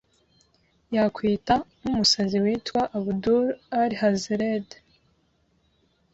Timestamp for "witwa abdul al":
2.43-3.91